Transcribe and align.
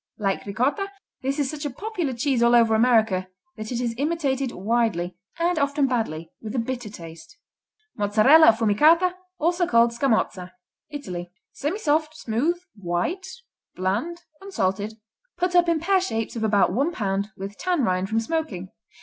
Like 0.17 0.47
Ricotta, 0.47 0.89
this 1.21 1.37
is 1.37 1.47
such 1.51 1.63
a 1.63 1.69
popular 1.69 2.13
cheese 2.13 2.41
all 2.41 2.55
over 2.55 2.73
America 2.73 3.27
that 3.55 3.71
it 3.71 3.79
is 3.79 3.93
imitated 3.99 4.51
widely, 4.51 5.15
and 5.37 5.59
often 5.59 5.85
badly, 5.85 6.31
with 6.41 6.55
a 6.55 6.57
bitter 6.57 6.89
taste. 6.89 7.37
Mozzarella 7.97 8.47
Affumicata, 8.47 9.13
also 9.37 9.67
called 9.67 9.91
Scamozza 9.91 10.53
Italy 10.89 11.31
Semisoft; 11.53 12.15
smooth; 12.15 12.59
white; 12.75 13.27
bland; 13.75 14.23
un 14.41 14.51
salted. 14.51 14.95
Put 15.37 15.55
up 15.55 15.69
in 15.69 15.79
pear 15.79 16.01
shapes 16.01 16.35
of 16.35 16.43
about 16.43 16.73
one 16.73 16.91
pound, 16.91 17.29
with 17.37 17.55
tan 17.59 17.83
rind, 17.83 18.09
from 18.09 18.19
smoking. 18.19 18.71